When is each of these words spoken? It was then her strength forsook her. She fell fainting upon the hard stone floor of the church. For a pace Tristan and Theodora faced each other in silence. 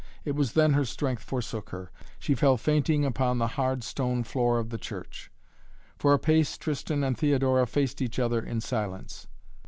It 0.25 0.31
was 0.35 0.53
then 0.53 0.73
her 0.73 0.83
strength 0.83 1.21
forsook 1.21 1.69
her. 1.69 1.91
She 2.17 2.33
fell 2.33 2.57
fainting 2.57 3.05
upon 3.05 3.37
the 3.37 3.49
hard 3.49 3.83
stone 3.83 4.23
floor 4.23 4.57
of 4.57 4.71
the 4.71 4.79
church. 4.79 5.29
For 5.99 6.11
a 6.11 6.17
pace 6.17 6.57
Tristan 6.57 7.03
and 7.03 7.15
Theodora 7.15 7.67
faced 7.67 8.01
each 8.01 8.17
other 8.17 8.41
in 8.43 8.61
silence. 8.61 9.27